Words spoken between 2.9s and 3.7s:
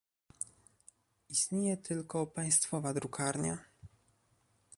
drukarnia